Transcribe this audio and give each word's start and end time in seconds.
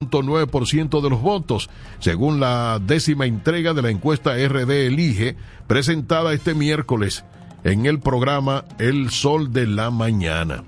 9% 0.00 1.00
de 1.00 1.08
los 1.08 1.22
votos, 1.22 1.70
según 2.00 2.38
la 2.38 2.78
décima 2.84 3.24
entrega 3.24 3.72
de 3.72 3.80
la 3.80 3.88
encuesta 3.88 4.34
RD 4.34 4.88
Elige, 4.88 5.36
presentada 5.66 6.34
este 6.34 6.54
miércoles 6.54 7.24
en 7.64 7.86
el 7.86 7.98
programa 7.98 8.66
El 8.78 9.08
Sol 9.08 9.54
de 9.54 9.66
la 9.66 9.90
Mañana. 9.90 10.64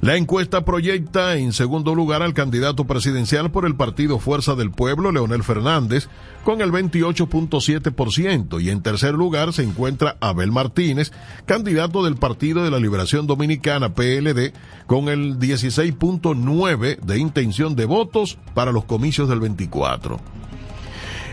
La 0.00 0.16
encuesta 0.16 0.64
proyecta 0.64 1.36
en 1.36 1.52
segundo 1.52 1.94
lugar 1.94 2.22
al 2.22 2.34
candidato 2.34 2.86
presidencial 2.86 3.50
por 3.50 3.66
el 3.66 3.76
partido 3.76 4.18
Fuerza 4.18 4.54
del 4.54 4.70
Pueblo, 4.70 5.12
Leonel 5.12 5.42
Fernández, 5.42 6.08
con 6.44 6.60
el 6.60 6.70
28.7%, 6.72 8.62
y 8.62 8.70
en 8.70 8.82
tercer 8.82 9.14
lugar 9.14 9.52
se 9.52 9.62
encuentra 9.62 10.16
Abel 10.20 10.52
Martínez, 10.52 11.12
candidato 11.44 12.04
del 12.04 12.16
Partido 12.16 12.62
de 12.62 12.70
la 12.70 12.78
Liberación 12.78 13.26
Dominicana, 13.26 13.94
PLD, 13.94 14.52
con 14.86 15.08
el 15.08 15.38
16.9% 15.38 17.00
de 17.00 17.18
intención 17.18 17.76
de 17.76 17.84
votos 17.84 18.38
para 18.54 18.72
los 18.72 18.84
comicios 18.84 19.28
del 19.28 19.40
24. 19.40 20.20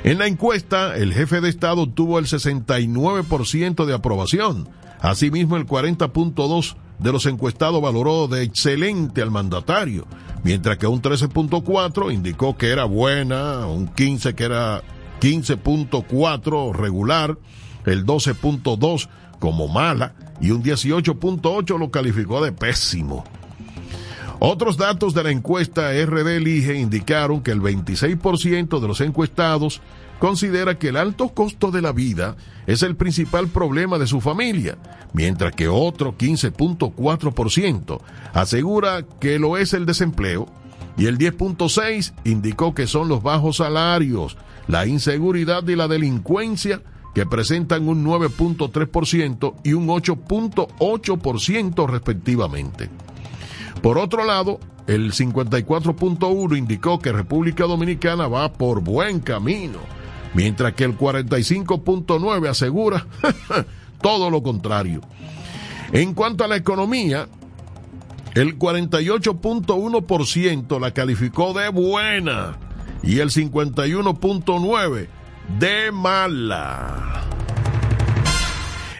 En 0.03 0.17
la 0.17 0.27
encuesta, 0.27 0.97
el 0.97 1.13
jefe 1.13 1.39
de 1.39 1.49
Estado 1.49 1.87
tuvo 1.87 2.19
el 2.19 2.25
69% 2.25 3.85
de 3.85 3.93
aprobación, 3.93 4.67
asimismo 4.99 5.55
el 5.55 5.65
40.2% 5.65 6.75
de 7.03 7.11
los 7.11 7.25
encuestados 7.25 7.81
valoró 7.81 8.27
de 8.27 8.43
excelente 8.43 9.21
al 9.21 9.29
mandatario, 9.29 10.07
mientras 10.43 10.77
que 10.77 10.87
un 10.87 11.01
13.4 11.01 12.13
indicó 12.13 12.55
que 12.57 12.69
era 12.69 12.85
buena, 12.85 13.67
un 13.67 13.87
15 13.89 14.33
que 14.33 14.45
era 14.45 14.81
15.4 15.19 16.73
regular, 16.73 17.37
el 17.85 18.05
12.2 18.05 19.09
como 19.39 19.67
mala 19.67 20.15
y 20.39 20.51
un 20.51 20.63
18.8 20.63 21.77
lo 21.77 21.91
calificó 21.91 22.41
de 22.41 22.53
pésimo. 22.53 23.25
Otros 24.39 24.77
datos 24.77 25.13
de 25.13 25.23
la 25.23 25.31
encuesta 25.31 25.91
RD 25.91 26.37
Elige 26.37 26.75
indicaron 26.75 27.41
que 27.41 27.51
el 27.51 27.61
26% 27.61 28.79
de 28.79 28.87
los 28.87 29.01
encuestados 29.01 29.81
considera 30.23 30.79
que 30.79 30.87
el 30.87 30.95
alto 30.95 31.27
costo 31.33 31.69
de 31.69 31.81
la 31.81 31.91
vida 31.91 32.37
es 32.65 32.81
el 32.81 32.95
principal 32.95 33.49
problema 33.49 33.99
de 33.99 34.07
su 34.07 34.21
familia, 34.21 34.77
mientras 35.11 35.51
que 35.51 35.67
otro 35.67 36.17
15.4% 36.17 37.99
asegura 38.31 39.05
que 39.19 39.37
lo 39.37 39.57
es 39.57 39.73
el 39.73 39.85
desempleo 39.85 40.47
y 40.95 41.07
el 41.07 41.17
10.6% 41.17 42.13
indicó 42.23 42.73
que 42.73 42.87
son 42.87 43.09
los 43.09 43.21
bajos 43.21 43.57
salarios, 43.57 44.37
la 44.69 44.87
inseguridad 44.87 45.67
y 45.67 45.75
la 45.75 45.89
delincuencia 45.89 46.81
que 47.13 47.25
presentan 47.25 47.89
un 47.89 48.05
9.3% 48.05 49.55
y 49.65 49.73
un 49.73 49.87
8.8% 49.87 51.85
respectivamente. 51.85 52.89
Por 53.81 53.97
otro 53.97 54.23
lado, 54.23 54.61
el 54.87 55.11
54.1 55.11 56.57
indicó 56.57 56.99
que 56.99 57.11
República 57.11 57.65
Dominicana 57.65 58.29
va 58.29 58.53
por 58.53 58.79
buen 58.79 59.19
camino 59.19 59.79
mientras 60.33 60.73
que 60.73 60.83
el 60.83 60.97
45.9 60.97 62.49
asegura 62.49 63.07
todo 64.01 64.29
lo 64.29 64.43
contrario. 64.43 64.99
En 65.91 66.13
cuanto 66.13 66.43
a 66.43 66.47
la 66.47 66.55
economía, 66.55 67.27
el 68.33 68.57
48.1% 68.57 70.79
la 70.79 70.91
calificó 70.91 71.53
de 71.53 71.69
buena 71.69 72.57
y 73.03 73.19
el 73.19 73.29
51.9% 73.29 75.07
de 75.59 75.91
mala. 75.91 77.23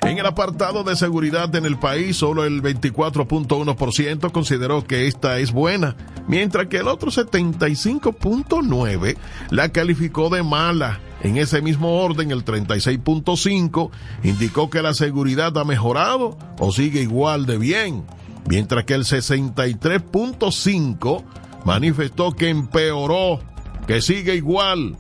En 0.06 0.18
el 0.18 0.26
apartado 0.26 0.84
de 0.84 0.98
seguridad 0.98 1.56
en 1.56 1.66
el 1.66 1.80
país, 1.80 2.18
solo 2.18 2.44
el 2.44 2.62
24.1% 2.62 4.32
consideró 4.32 4.84
que 4.84 5.08
esta 5.08 5.40
es 5.40 5.54
buena, 5.54 5.96
mientras 6.28 6.68
que 6.68 6.76
el 6.78 6.90
otro 6.90 7.10
75.9% 7.10 9.16
la 9.50 9.70
calificó 9.70 10.30
de 10.30 10.44
mala. 10.44 11.00
En 11.24 11.38
ese 11.38 11.62
mismo 11.62 12.02
orden, 12.02 12.32
el 12.32 12.44
36.5 12.44 13.92
indicó 14.24 14.70
que 14.70 14.82
la 14.82 14.94
seguridad 14.94 15.58
ha 15.58 15.64
mejorado 15.64 16.38
o 16.60 16.74
sigue 16.74 17.02
igual 17.02 17.46
de 17.46 17.58
bien, 17.58 18.04
mientras 18.46 18.84
que 18.84 18.94
el 18.94 19.06
63.5 19.06 21.24
manifestó 21.64 22.34
que 22.34 22.50
empeoró, 22.50 23.40
que 23.88 24.02
sigue 24.02 24.36
igual. 24.36 24.98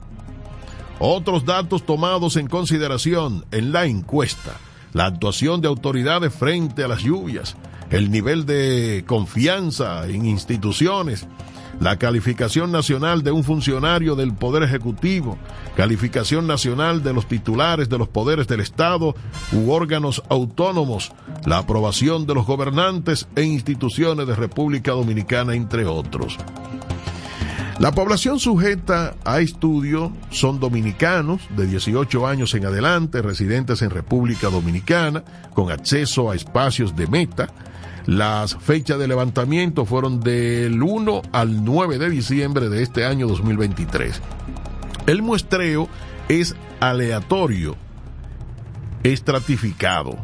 Otros 1.00 1.44
datos 1.44 1.86
tomados 1.86 2.38
en 2.38 2.48
consideración 2.48 3.44
en 3.52 3.74
la 3.74 3.84
encuesta, 3.86 4.56
la 4.94 5.08
actuación 5.08 5.60
de 5.60 5.68
autoridades 5.68 6.34
frente 6.34 6.86
a 6.86 6.88
las 6.88 7.04
lluvias, 7.04 7.58
el 7.90 8.12
nivel 8.12 8.46
de 8.46 9.04
confianza 9.06 10.08
en 10.08 10.26
instituciones, 10.26 11.28
la 11.80 11.98
calificación 11.98 12.72
nacional 12.72 13.24
de 13.24 13.32
un 13.32 13.44
funcionario 13.44 14.16
del 14.16 14.34
Poder 14.34 14.64
Ejecutivo, 14.64 15.38
calificación 15.76 16.48
nacional 16.48 17.04
de 17.04 17.14
los 17.14 17.28
titulares 17.28 17.90
de 17.90 17.98
los 17.98 18.08
poderes 18.08 18.48
del 18.48 18.60
Estado 18.60 19.16
u 19.52 19.72
órganos 19.72 20.24
autónomos, 20.30 21.12
la 21.46 21.60
aprobación 21.60 22.26
de 22.26 22.36
los 22.36 22.46
gobernantes 22.46 23.28
e 23.36 23.44
instituciones 23.44 24.28
de 24.28 24.36
República 24.36 24.92
Dominicana, 24.92 25.56
entre 25.56 25.86
otros. 25.86 26.38
La 27.80 27.92
población 27.92 28.40
sujeta 28.40 29.16
a 29.26 29.40
estudio 29.40 30.12
son 30.30 30.60
dominicanos 30.60 31.42
de 31.58 31.66
18 31.66 32.28
años 32.28 32.54
en 32.54 32.66
adelante, 32.66 33.22
residentes 33.22 33.82
en 33.82 33.90
República 33.90 34.50
Dominicana, 34.50 35.24
con 35.54 35.72
acceso 35.72 36.30
a 36.30 36.36
espacios 36.36 36.96
de 36.96 37.08
meta, 37.08 37.50
las 38.06 38.56
fechas 38.56 39.00
de 39.00 39.08
levantamiento 39.08 39.86
fueron 39.86 40.20
del 40.20 40.82
1 40.82 41.22
al 41.32 41.64
9 41.64 42.00
de 42.00 42.10
diciembre 42.10 42.68
de 42.70 42.84
este 42.84 43.06
año 43.06 43.28
2023. 43.28 44.22
El 45.08 45.22
muestreo 45.22 45.88
es 46.28 46.56
aleatorio, 46.80 47.76
estratificado. 49.04 50.18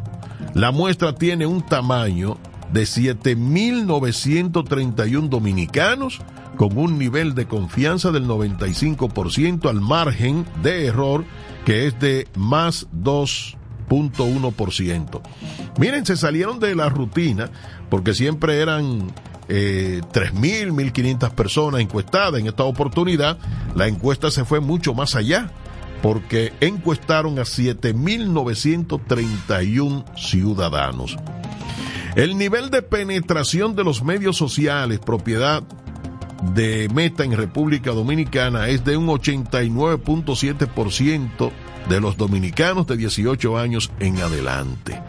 La 0.54 0.72
muestra 0.72 1.14
tiene 1.14 1.46
un 1.46 1.64
tamaño 1.64 2.36
de 2.72 2.82
7.931 2.82 5.28
dominicanos 5.28 6.20
con 6.56 6.76
un 6.76 6.98
nivel 6.98 7.34
de 7.34 7.46
confianza 7.46 8.10
del 8.10 8.26
95% 8.26 9.68
al 9.68 9.80
margen 9.80 10.44
de 10.62 10.86
error 10.86 11.24
que 11.64 11.86
es 11.86 12.00
de 12.00 12.26
más 12.36 12.88
2 12.92 13.56
ciento. 14.70 15.22
Miren, 15.78 16.06
se 16.06 16.16
salieron 16.16 16.60
de 16.60 16.74
la 16.74 16.88
rutina 16.88 17.50
porque 17.88 18.14
siempre 18.14 18.60
eran 18.60 19.12
eh, 19.48 20.00
3.000, 20.12 20.72
1.500 20.72 21.30
personas 21.32 21.80
encuestadas. 21.80 22.40
En 22.40 22.46
esta 22.46 22.62
oportunidad, 22.64 23.38
la 23.74 23.88
encuesta 23.88 24.30
se 24.30 24.44
fue 24.44 24.60
mucho 24.60 24.94
más 24.94 25.16
allá 25.16 25.50
porque 26.02 26.52
encuestaron 26.60 27.38
a 27.38 27.42
7.931 27.42 30.04
ciudadanos. 30.16 31.16
El 32.16 32.36
nivel 32.38 32.70
de 32.70 32.82
penetración 32.82 33.76
de 33.76 33.84
los 33.84 34.02
medios 34.02 34.36
sociales, 34.36 34.98
propiedad 34.98 35.62
de 36.54 36.88
Meta 36.92 37.22
en 37.24 37.36
República 37.36 37.92
Dominicana, 37.92 38.68
es 38.68 38.84
de 38.84 38.96
un 38.96 39.06
89.7% 39.08 41.52
de 41.88 42.00
los 42.00 42.16
dominicanos 42.16 42.86
de 42.86 42.96
18 42.96 43.58
años 43.58 43.90
en 44.00 44.20
adelante. 44.20 45.00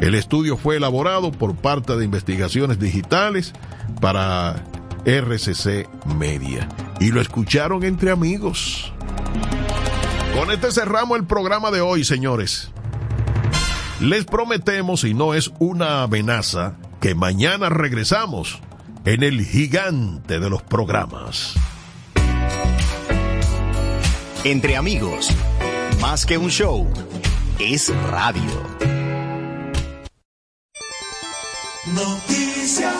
El 0.00 0.14
estudio 0.14 0.56
fue 0.56 0.76
elaborado 0.76 1.32
por 1.32 1.56
parte 1.56 1.96
de 1.96 2.04
Investigaciones 2.04 2.78
Digitales 2.78 3.52
para 4.00 4.64
RCC 5.04 5.88
Media 6.16 6.68
y 7.00 7.10
lo 7.10 7.20
escucharon 7.20 7.84
entre 7.84 8.10
amigos. 8.10 8.92
Con 10.36 10.50
este 10.50 10.70
cerramos 10.70 11.18
el 11.18 11.24
programa 11.24 11.70
de 11.70 11.80
hoy, 11.80 12.04
señores. 12.04 12.70
Les 14.00 14.26
prometemos, 14.26 15.04
y 15.04 15.14
no 15.14 15.32
es 15.32 15.50
una 15.58 16.02
amenaza, 16.02 16.74
que 17.00 17.14
mañana 17.14 17.70
regresamos 17.70 18.60
en 19.06 19.22
el 19.22 19.42
gigante 19.42 20.38
de 20.38 20.50
los 20.50 20.62
programas. 20.62 21.54
Entre 24.44 24.76
amigos 24.76 25.34
más 26.00 26.26
que 26.26 26.38
un 26.38 26.50
show, 26.50 26.86
es 27.58 27.94
radio. 28.10 28.42
Noticias. 31.94 32.94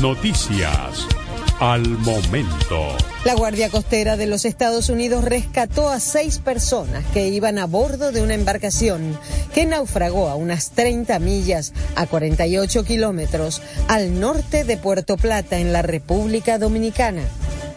Noticias 0.00 1.06
al 1.60 1.86
momento. 1.98 2.96
La 3.24 3.34
Guardia 3.34 3.70
Costera 3.70 4.16
de 4.16 4.26
los 4.26 4.44
Estados 4.44 4.88
Unidos 4.88 5.24
rescató 5.24 5.88
a 5.88 6.00
seis 6.00 6.38
personas 6.38 7.04
que 7.12 7.28
iban 7.28 7.58
a 7.58 7.66
bordo 7.66 8.12
de 8.12 8.22
una 8.22 8.34
embarcación 8.34 9.18
que 9.54 9.64
naufragó 9.64 10.28
a 10.28 10.34
unas 10.34 10.70
30 10.70 11.18
millas 11.20 11.72
a 11.94 12.06
48 12.06 12.84
kilómetros 12.84 13.62
al 13.88 14.18
norte 14.20 14.64
de 14.64 14.76
Puerto 14.76 15.16
Plata 15.16 15.58
en 15.58 15.72
la 15.72 15.82
República 15.82 16.58
Dominicana. 16.58 17.22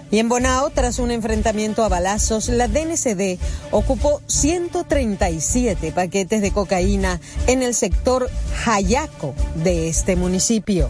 Y 0.09 0.19
en 0.19 0.29
Bonao, 0.29 0.69
tras 0.69 0.99
un 0.99 1.11
enfrentamiento 1.11 1.83
a 1.83 1.89
balazos, 1.89 2.47
la 2.47 2.67
DNCD 2.67 3.39
ocupó 3.71 4.21
137 4.27 5.91
paquetes 5.91 6.41
de 6.41 6.51
cocaína 6.51 7.19
en 7.47 7.61
el 7.61 7.73
sector 7.73 8.29
Hayaco 8.65 9.35
de 9.55 9.89
este 9.89 10.15
municipio. 10.15 10.89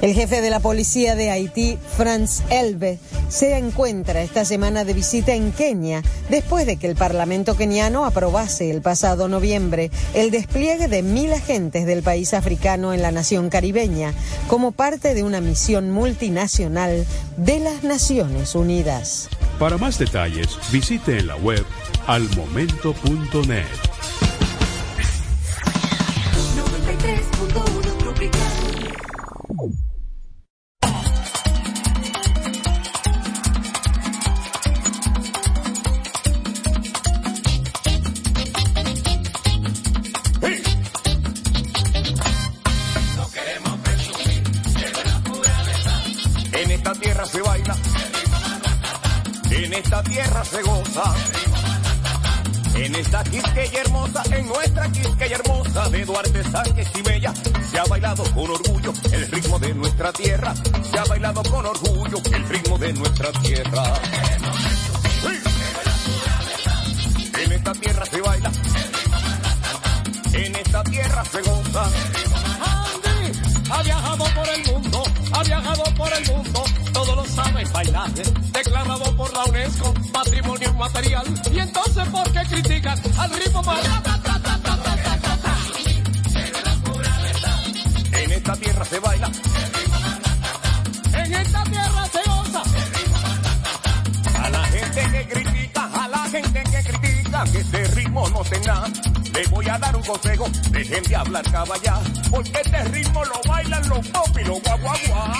El 0.00 0.14
jefe 0.14 0.40
de 0.40 0.50
la 0.50 0.60
policía 0.60 1.16
de 1.16 1.30
Haití, 1.30 1.76
Franz 1.96 2.42
Elbe, 2.50 3.00
se 3.28 3.58
encuentra 3.58 4.22
esta 4.22 4.44
semana 4.44 4.84
de 4.84 4.94
visita 4.94 5.34
en 5.34 5.50
Kenia 5.50 6.02
después 6.30 6.66
de 6.66 6.76
que 6.76 6.86
el 6.86 6.94
Parlamento 6.94 7.56
keniano 7.56 8.04
aprobase 8.04 8.70
el 8.70 8.80
pasado 8.80 9.26
noviembre 9.26 9.90
el 10.14 10.30
despliegue 10.30 10.86
de 10.86 11.02
mil 11.02 11.32
agentes 11.32 11.84
del 11.84 12.04
país 12.04 12.32
africano 12.32 12.94
en 12.94 13.02
la 13.02 13.10
nación 13.10 13.50
caribeña 13.50 14.14
como 14.46 14.70
parte 14.70 15.14
de 15.14 15.24
una 15.24 15.40
misión 15.40 15.90
multinacional 15.90 17.04
de 17.36 17.58
las 17.58 17.82
Naciones 17.82 18.54
Unidas. 18.54 19.28
Para 19.58 19.78
más 19.78 19.98
detalles, 19.98 20.56
visite 20.70 21.18
en 21.18 21.26
la 21.26 21.36
web 21.36 21.64
almomento.net. 22.06 24.27
se 50.48 50.62
goza. 50.62 51.14
En 52.74 52.94
esta 52.94 53.24
Quisqueya 53.24 53.80
hermosa, 53.80 54.22
en 54.30 54.46
nuestra 54.46 54.90
Quisqueya 54.90 55.36
hermosa 55.36 55.88
de 55.90 56.04
Duarte 56.04 56.44
Sánchez 56.44 56.88
y 56.94 57.02
Bella, 57.02 57.34
se 57.70 57.78
ha 57.78 57.84
bailado 57.84 58.22
con 58.34 58.50
orgullo 58.50 58.92
el 59.12 59.30
ritmo 59.30 59.58
de 59.58 59.74
nuestra 59.74 60.12
tierra. 60.12 60.54
Se 60.90 60.98
ha 60.98 61.04
bailado 61.04 61.42
con 61.42 61.66
orgullo 61.66 62.18
el 62.32 62.48
ritmo 62.48 62.78
de 62.78 62.92
nuestra 62.92 63.32
tierra. 63.32 63.82
En 67.42 67.52
esta 67.52 67.72
tierra 67.72 68.06
se 68.06 68.20
baila. 68.20 68.52
En 70.32 70.56
esta 70.56 70.84
tierra 70.84 71.24
se 71.24 71.42
goza. 71.42 71.84
Andy 71.84 73.38
ha 73.70 73.82
viajado 73.82 74.24
por 74.24 74.48
el 74.48 74.72
mundo, 74.72 75.02
ha 75.32 75.42
viajado 75.42 75.84
por 75.96 76.12
el 76.12 76.26
mundo 76.26 76.64
todo 76.98 77.14
lo 77.14 77.24
sabe 77.26 77.64
bailar, 77.72 78.10
declarado 78.12 79.07
material. 80.78 81.26
Y 81.52 81.58
entonces, 81.58 82.08
¿por 82.08 82.32
qué 82.32 82.40
critican 82.48 82.98
al 83.18 83.30
ritmo 83.30 83.62
más? 83.62 83.80
En 88.12 88.32
esta 88.32 88.56
tierra 88.56 88.84
se 88.84 88.98
baila. 89.00 89.30
En 91.12 91.34
esta 91.34 91.64
tierra 91.64 92.08
se 92.12 92.30
goza. 92.30 92.62
A 94.42 94.50
la 94.50 94.64
gente 94.64 95.10
que 95.10 95.28
critica, 95.28 95.90
a 95.92 96.08
la 96.08 96.18
gente 96.30 96.62
que 96.62 96.90
critica 96.90 97.44
que 97.44 97.58
este 97.58 97.84
ritmo 97.88 98.28
no 98.30 98.40
tenga, 98.44 98.84
le 99.34 99.46
voy 99.48 99.68
a 99.68 99.78
dar 99.78 99.96
un 99.96 100.02
consejo, 100.02 100.48
dejen 100.70 101.02
de 101.04 101.16
hablar 101.16 101.44
caballá, 101.50 101.98
porque 102.30 102.60
este 102.64 102.84
ritmo 102.84 103.24
lo 103.24 103.40
bailan 103.48 103.88
los 103.88 104.06
pop 104.08 104.38
y 104.40 104.44
los 104.44 104.62
guaguaguá. 104.62 105.32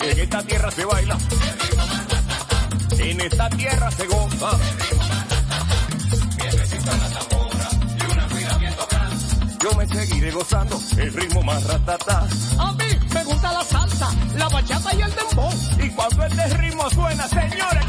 En 0.00 0.18
esta 0.18 0.42
tierra 0.42 0.70
se 0.70 0.84
baila. 0.84 1.18
En 3.04 3.20
esta 3.20 3.50
tierra 3.50 3.90
se 3.90 4.06
goza. 4.06 4.50
Yo 9.62 9.74
me 9.74 9.86
seguiré 9.86 10.30
gozando 10.30 10.80
el 10.96 11.12
ritmo 11.12 11.42
más 11.42 11.64
ratata. 11.64 12.26
A 12.58 12.72
mí 12.72 12.84
me 13.12 13.24
gusta 13.24 13.52
la 13.52 13.62
salsa, 13.62 14.10
la 14.38 14.48
bachata 14.48 14.94
y 14.94 15.02
el 15.02 15.14
dembow. 15.14 15.52
Y 15.82 15.90
cuando 15.90 16.24
este 16.24 16.56
ritmo 16.56 16.88
suena, 16.88 17.28
señores. 17.28 17.84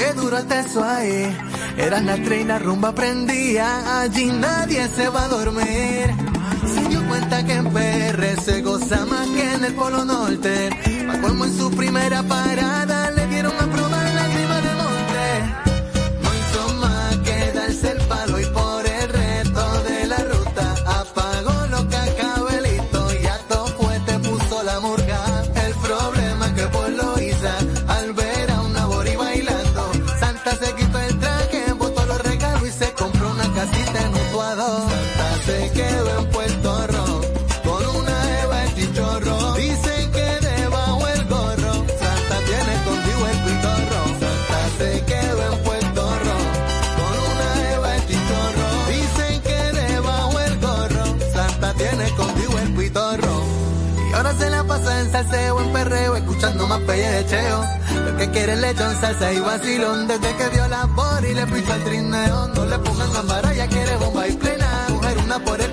Qué 0.00 0.14
duro 0.14 0.38
el 0.38 0.46
teso 0.46 0.82
ahí. 0.82 1.36
Eras 1.76 2.02
la 2.02 2.16
trina 2.16 2.58
rumba 2.58 2.94
prendía. 2.94 4.00
Allí 4.00 4.32
nadie 4.32 4.88
se 4.88 5.10
va 5.10 5.24
a 5.24 5.28
dormir. 5.28 6.06
Se 6.74 6.88
dio 6.88 7.06
cuenta 7.06 7.44
que 7.44 7.52
en 7.52 7.66
PR 7.70 8.40
se 8.42 8.62
goza 8.62 9.04
más 9.04 9.28
que 9.28 9.52
en 9.56 9.62
el 9.62 9.74
Polo 9.74 10.06
Norte. 10.06 10.70
Va 11.06 11.46
en 11.46 11.58
su 11.58 11.70
primera 11.72 12.22
parada 12.22 12.89
salseo, 55.22 55.60
en 55.60 55.72
perreo, 55.72 56.16
escuchando 56.16 56.66
más 56.66 56.80
pellecheo. 56.80 57.64
Lo 58.06 58.16
que 58.16 58.30
quiere 58.30 58.56
lechón, 58.56 58.94
salsa 59.00 59.32
y 59.32 59.40
vacilón. 59.40 60.08
Desde 60.08 60.34
que 60.36 60.48
vio 60.48 60.66
la 60.68 60.86
por 60.86 61.24
y 61.24 61.34
le 61.34 61.46
pichó 61.46 61.74
el 61.74 61.84
trineo. 61.84 62.48
No 62.48 62.64
le 62.66 62.78
pongan 62.78 63.12
gambara, 63.12 63.52
ya 63.52 63.66
quiere 63.66 63.96
bomba 63.96 64.26
y 64.28 64.32
plena. 64.32 64.86
Mujer 64.88 65.18
una 65.18 65.38
por 65.44 65.60
el 65.60 65.72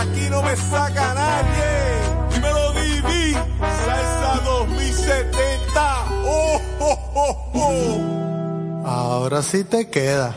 aquí 0.00 0.28
no 0.30 0.42
me 0.42 0.56
saca 0.56 1.14
nadie. 1.14 1.70
Dímelo, 2.32 2.72
Divi, 2.72 3.32
salsa 3.84 4.32
2070. 4.44 6.04
Oh, 6.24 6.60
oh, 6.80 6.98
oh, 7.14 7.50
oh. 7.54 8.86
Ahora 8.86 9.42
sí 9.42 9.64
te 9.64 9.88
queda. 9.88 10.34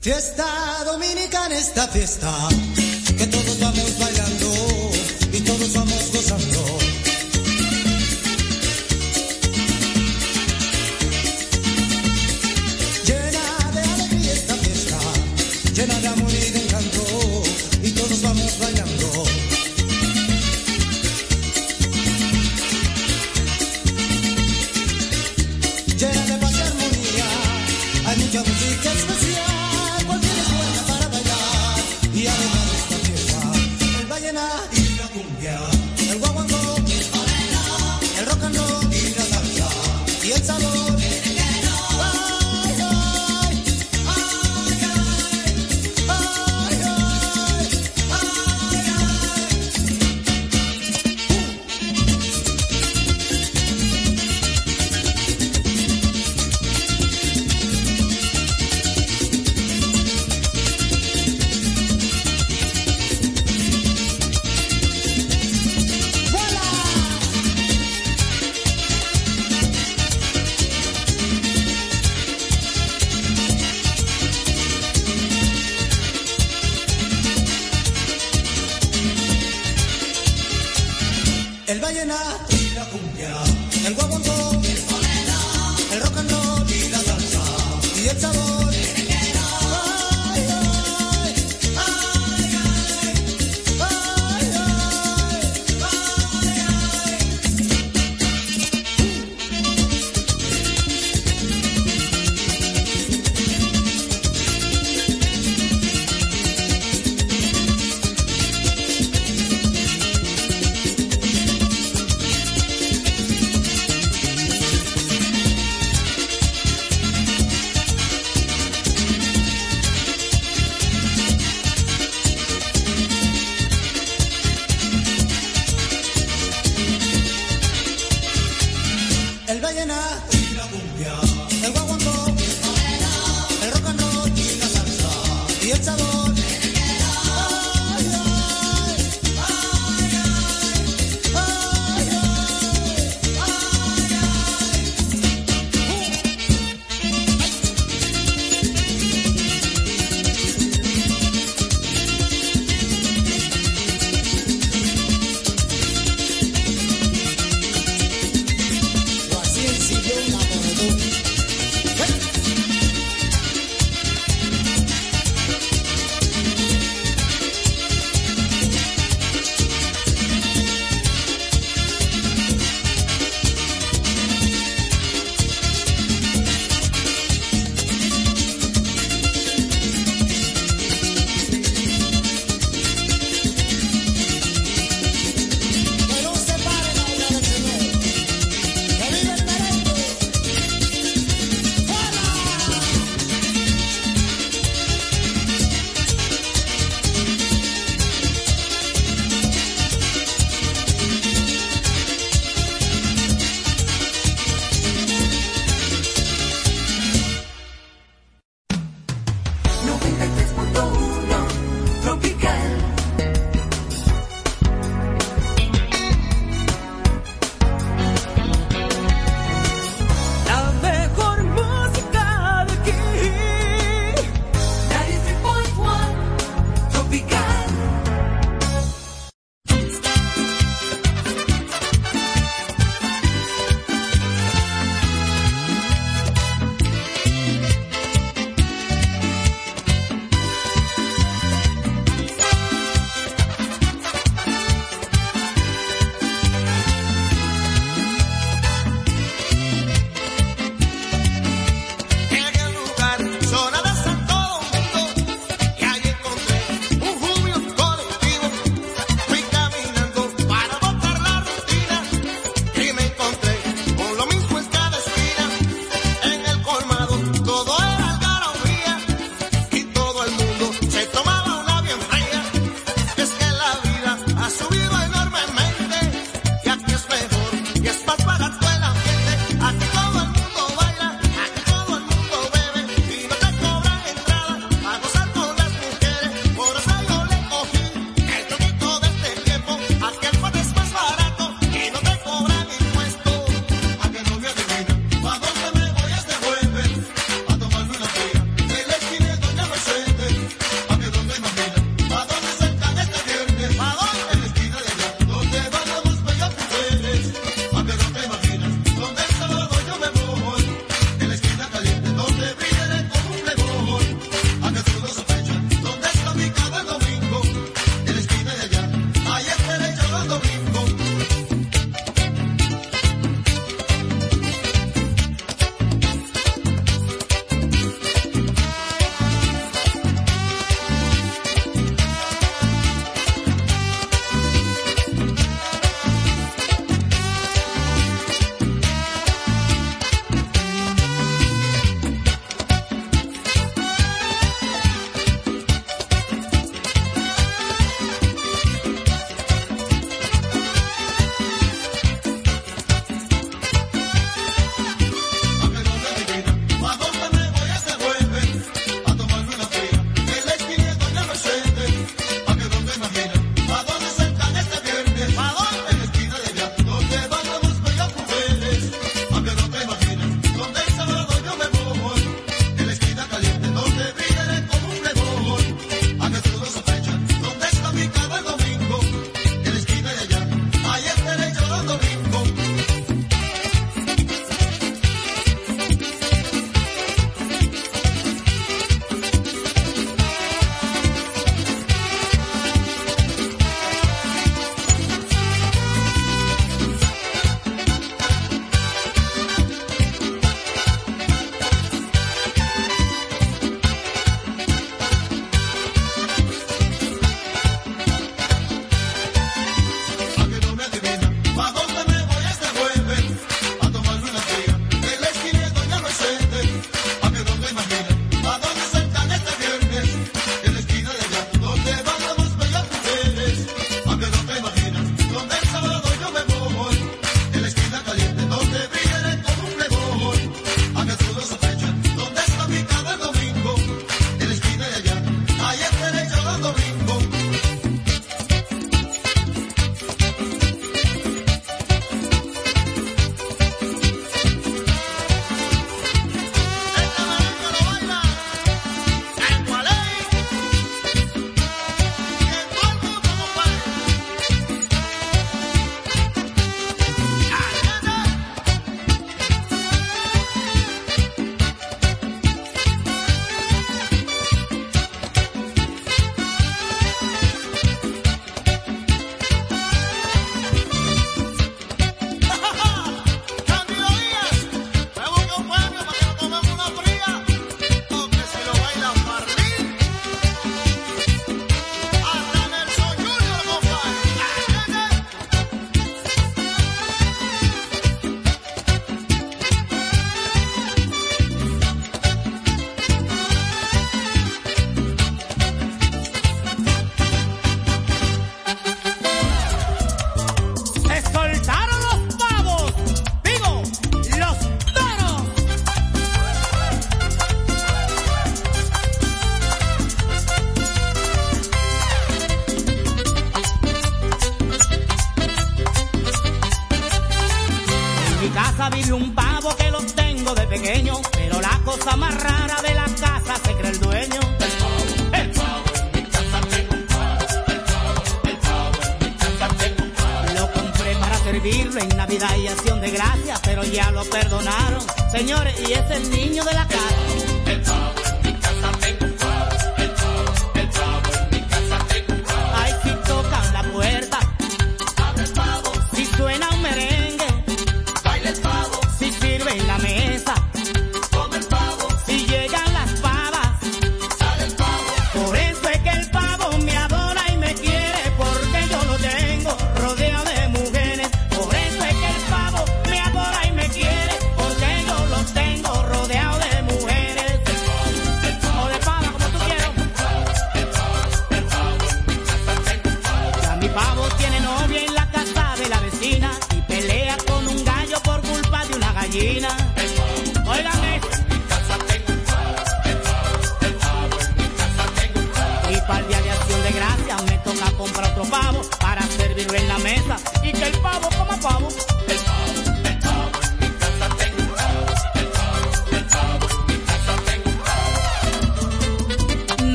Fiesta 0.00 0.46
dominicana, 0.84 1.56
esta 1.56 1.88
fiesta. 1.88 2.30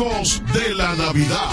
De 0.00 0.74
la 0.74 0.96
Navidad. 0.96 1.49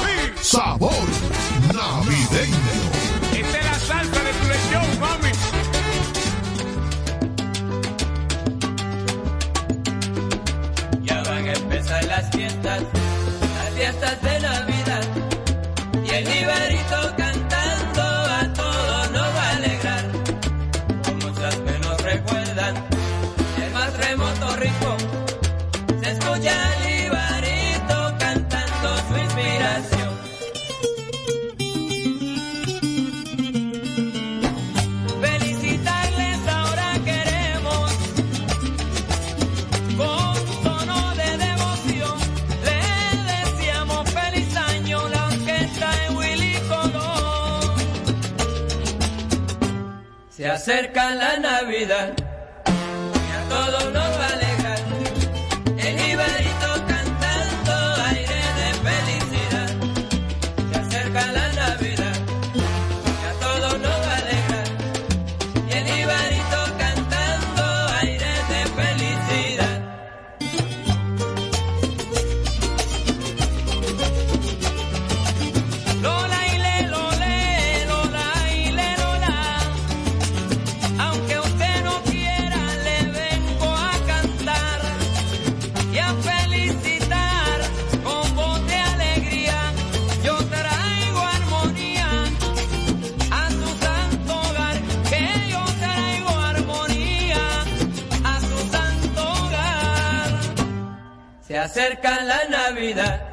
Acerca 101.67 102.23
la 102.23 102.45
Navidad 102.45 103.26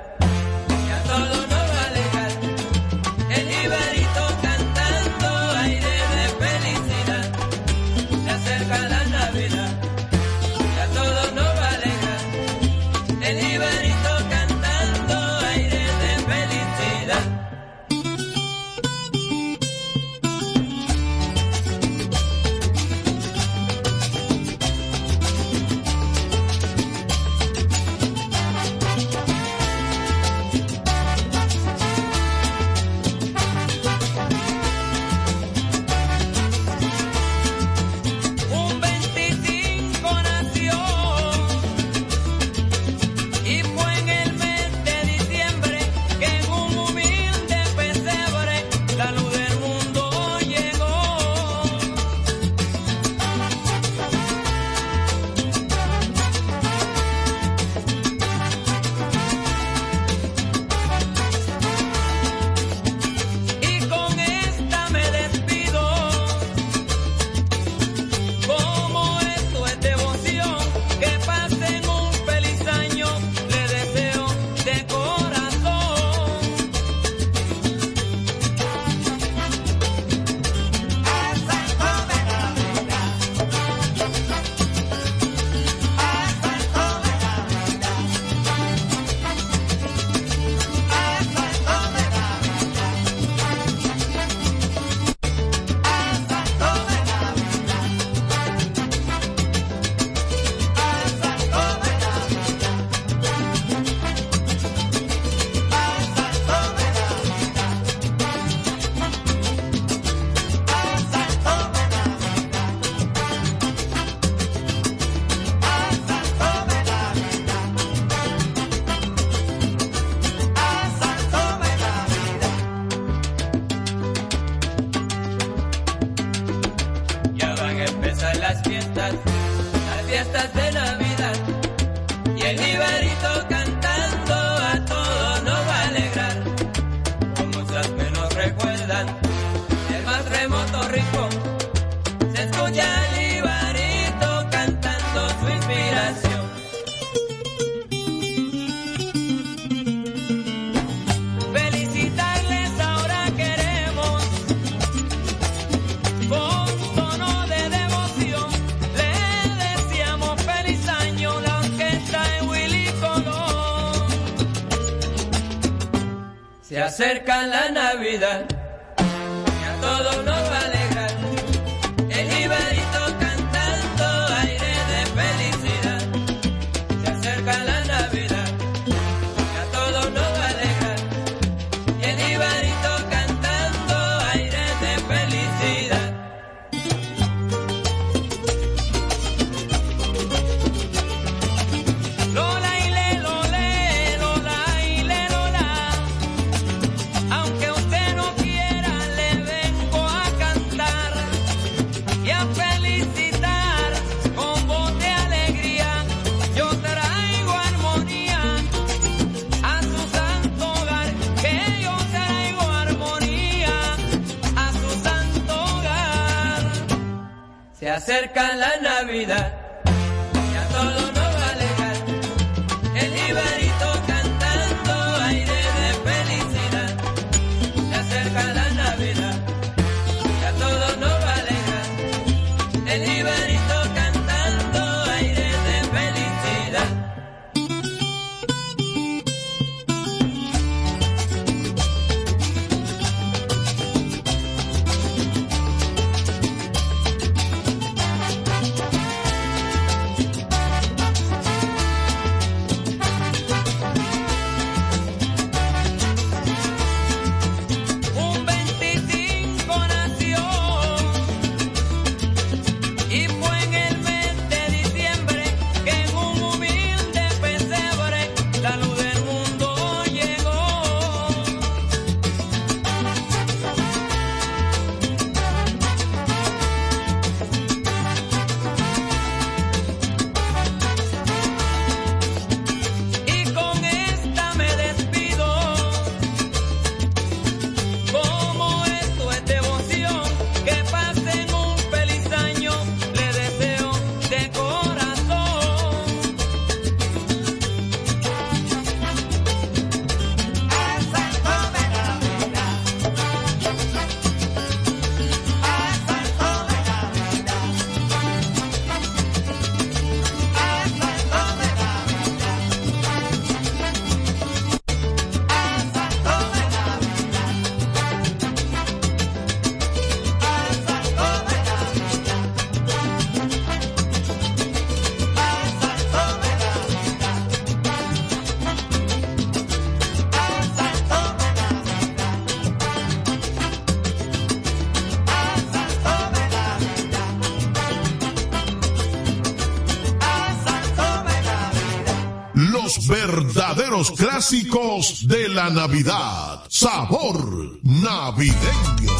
verdaderos 343.74 344.12
clásicos 344.12 345.26
de 345.26 345.48
la 345.48 345.68
Navidad. 345.68 346.62
Sabor 346.68 347.80
navideño. 347.82 349.12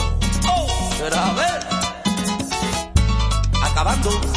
Oh, 0.48 0.90
pero 0.98 1.16
ver, 1.34 1.66
acabando. 3.62 4.33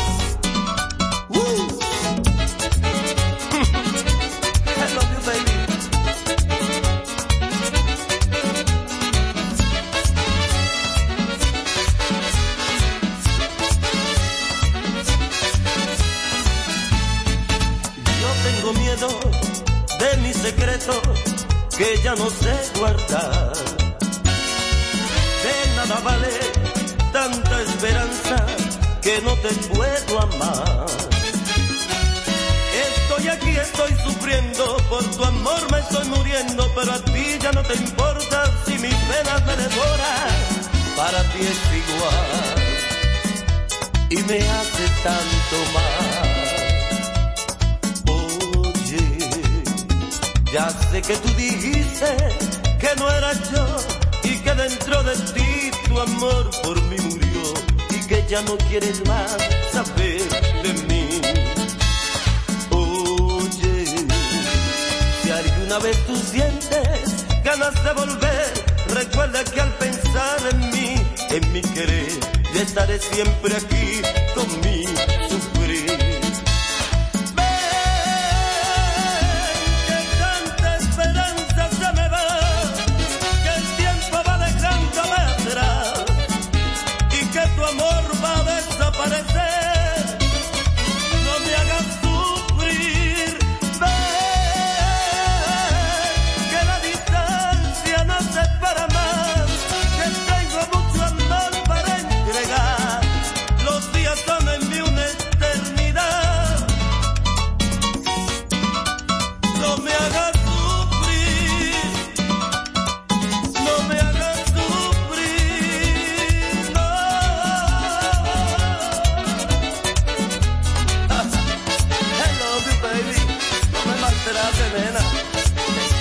Te 124.70 124.74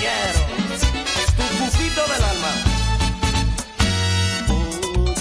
quiero. 0.01 0.41
Tu 1.37 1.45
pupito 1.57 2.03
del 2.13 2.25
alma. 2.33 2.53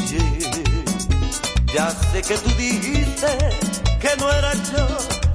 Oye, 0.07 0.25
ya 1.71 1.91
sé 1.91 2.21
que 2.23 2.37
tú 2.39 2.49
dijiste 2.57 3.31
que 4.01 4.17
no 4.17 4.31
era 4.31 4.51
yo 4.53 4.87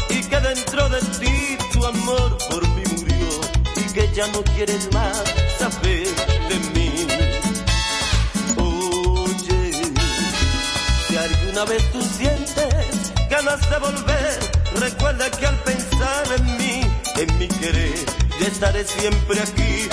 y 0.08 0.22
que 0.24 0.40
dentro 0.40 0.88
de 0.88 1.00
ti 1.20 1.58
tu 1.72 1.86
amor 1.86 2.36
por 2.50 2.66
mí 2.70 2.82
murió 2.96 3.40
y 3.76 3.92
que 3.92 4.12
ya 4.12 4.26
no 4.28 4.42
quieres 4.42 4.92
más 4.92 5.22
saber 5.58 6.08
de 6.48 6.56
mí. 6.74 6.90
Oye, 8.56 9.72
si 11.06 11.16
alguna 11.16 11.64
vez 11.64 11.92
tú 11.92 12.02
sientes 12.02 13.12
ganas 13.30 13.70
de 13.70 13.78
volver, 13.78 14.38
recuerda 14.80 15.30
que 15.30 15.46
al 15.46 15.56
pensar 15.62 16.26
en 16.36 16.56
mí 16.56 16.59
en 17.20 17.38
mi 17.38 17.48
querer. 17.48 17.94
Yo 18.40 18.46
estaré 18.46 18.84
siempre 18.84 19.40
aquí 19.40 19.88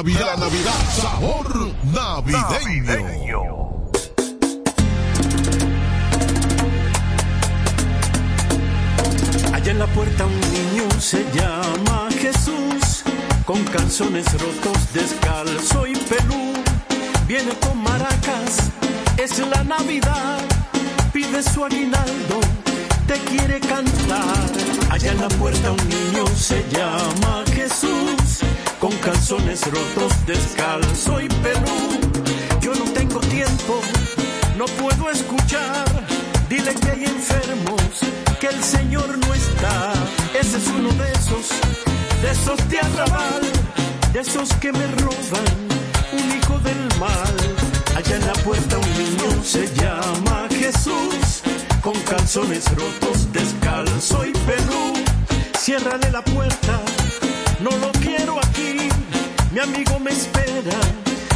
Navidad, 0.00 0.38
Navidad, 0.38 0.80
sabor 0.96 1.72
navideño. 1.92 3.42
Allá 9.52 9.72
en 9.72 9.78
la 9.78 9.86
puerta 9.88 10.24
un 10.24 10.40
niño 10.40 10.90
se 10.98 11.22
llama 11.34 12.08
Jesús, 12.18 13.04
con 13.44 13.62
calzones 13.64 14.24
rotos, 14.40 14.90
descalzo 14.94 15.86
y 15.86 15.94
pelú. 15.94 16.54
Viene 17.28 17.52
con 17.60 17.82
maracas, 17.82 18.70
es 19.18 19.38
la 19.38 19.62
Navidad, 19.64 20.40
pide 21.12 21.42
su 21.42 21.62
aguinaldo, 21.62 22.40
te 23.06 23.18
quiere 23.28 23.60
cantar. 23.60 24.50
Allá 24.88 25.12
en 25.12 25.20
la 25.20 25.28
puerta 25.28 25.72
un 25.72 25.88
niño 25.90 26.26
se 26.34 26.64
llama 26.70 27.44
Jesús 27.52 28.49
con 28.80 28.90
calzones 28.96 29.60
rotos, 29.70 30.12
descalzo 30.26 31.20
y 31.20 31.28
pelú. 31.28 32.00
Yo 32.62 32.74
no 32.74 32.84
tengo 32.92 33.20
tiempo, 33.20 33.78
no 34.56 34.64
puedo 34.64 35.10
escuchar. 35.10 35.84
Dile 36.48 36.74
que 36.74 36.90
hay 36.90 37.04
enfermos, 37.04 37.82
que 38.40 38.46
el 38.46 38.64
Señor 38.64 39.18
no 39.18 39.34
está. 39.34 39.92
Ese 40.32 40.56
es 40.56 40.66
uno 40.68 40.88
de 40.94 41.12
esos, 41.12 41.48
de 42.22 42.30
esos 42.30 42.68
de 42.70 42.78
arrabal, 42.80 43.42
de 44.14 44.20
esos 44.20 44.50
que 44.54 44.72
me 44.72 44.86
roban, 44.96 45.44
un 46.12 46.38
hijo 46.38 46.58
del 46.60 46.98
mal. 46.98 47.36
Allá 47.96 48.16
en 48.16 48.26
la 48.26 48.32
puerta 48.32 48.78
un 48.78 48.92
niño 48.98 49.44
se 49.44 49.68
llama 49.74 50.48
Jesús, 50.48 51.42
con 51.82 51.94
calzones 52.04 52.64
rotos, 52.74 53.30
descalzo 53.30 54.24
y 54.24 54.32
pelú. 54.32 54.94
Ciérrale 55.58 56.10
la 56.10 56.24
puerta, 56.24 56.80
no 57.60 57.70
lo 57.76 57.92
quiero 58.00 58.38
aquí. 58.38 58.49
Mi 59.52 59.58
amigo 59.58 59.98
me 59.98 60.12
espera, 60.12 60.78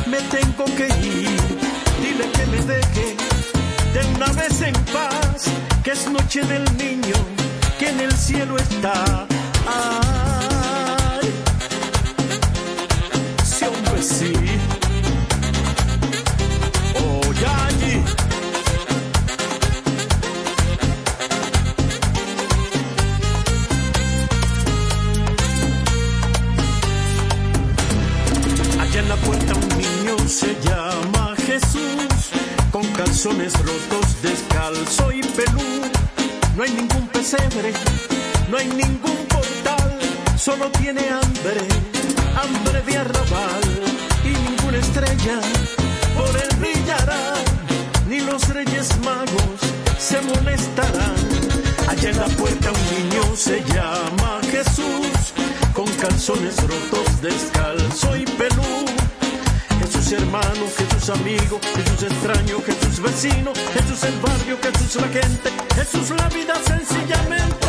me 0.07 0.19
tengo 0.31 0.65
que 0.77 0.87
ir. 0.87 1.41
Dile 2.01 2.31
que 2.31 2.47
me 2.47 2.59
deje 2.62 3.17
de 3.93 4.15
una 4.15 4.27
vez 4.33 4.61
en 4.62 4.75
paz, 4.93 5.47
que 5.83 5.91
es 5.91 6.09
noche 6.09 6.43
del 6.43 6.65
niño, 6.77 7.17
que 7.77 7.89
en 7.89 8.01
el 8.01 8.12
cielo 8.12 8.57
está. 8.57 9.27
Ay, 9.67 11.29
sí, 13.45 13.65
hombre, 13.65 14.03
sí. 14.03 14.54
Calzones 33.25 33.55
rotos, 33.55 34.22
descalzo 34.22 35.11
y 35.11 35.22
pelú. 35.22 35.81
No 36.57 36.62
hay 36.62 36.70
ningún 36.72 37.09
pesebre, 37.09 37.72
no 38.51 38.59
hay 38.59 38.66
ningún 38.66 39.16
portal, 39.31 39.99
solo 40.37 40.70
tiene 40.72 41.09
hambre, 41.09 41.57
hambre 42.37 42.83
de 42.83 42.99
arrabal 42.99 43.62
y 44.25 44.29
ninguna 44.29 44.77
estrella 44.77 45.41
por 46.14 46.37
él 46.37 46.51
brillará, 46.61 47.35
ni 48.11 48.20
los 48.20 48.47
reyes 48.51 48.91
magos 49.03 49.59
se 49.99 50.20
molestarán. 50.20 51.16
Allá 51.89 52.11
en 52.11 52.18
la 52.18 52.27
puerta 52.27 52.72
un 52.72 53.09
niño 53.09 53.37
se 53.37 53.64
llama 53.72 54.41
Jesús, 54.51 55.33
con 55.72 55.87
calzones 55.93 56.57
rotos, 56.61 57.22
descalzo 57.22 58.16
y 58.18 58.25
pelú. 58.27 58.54
Jesús 61.05 61.21
amigo, 61.21 61.61
Jesús 61.77 62.03
extraño, 62.03 62.63
Jesús 62.63 63.01
vecino, 63.03 63.53
Jesús 63.75 64.05
el 64.05 64.19
barrio, 64.21 64.57
Jesús 64.63 64.97
la 64.97 65.09
gente, 65.09 65.51
Jesús 65.75 66.09
la 66.17 66.29
vida 66.31 66.55
sencillamente. 66.67 67.64